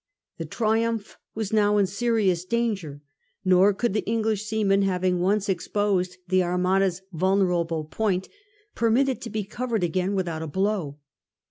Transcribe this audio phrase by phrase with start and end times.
[0.39, 3.03] The Triumph was now in serious danger;
[3.45, 8.27] nor could the English seamen, having once exposed the Armada's vulnerable point,
[8.73, 10.97] permit it to be covered again without a blow.